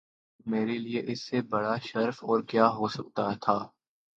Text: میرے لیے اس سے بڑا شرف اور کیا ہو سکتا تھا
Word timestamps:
میرے 0.45 0.77
لیے 0.77 1.01
اس 1.05 1.21
سے 1.21 1.41
بڑا 1.49 1.75
شرف 1.83 2.23
اور 2.23 2.39
کیا 2.43 2.67
ہو 2.69 2.87
سکتا 2.87 3.29
تھا 3.41 3.57